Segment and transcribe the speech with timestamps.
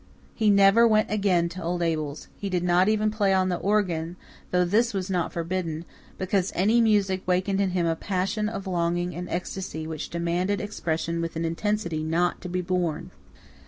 [0.33, 4.15] He never went again to old Abel's; he did not even play on the organ,
[4.49, 5.85] though this was not forbidden,
[6.17, 11.21] because any music wakened in him a passion of longing and ecstasy which demanded expression
[11.21, 13.11] with an intensity not to be borne.